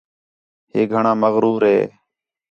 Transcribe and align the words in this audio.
ہِے 0.71 0.81
گھݨاں 0.91 1.17
مغرور 1.23 1.61
ہِے 1.71 1.77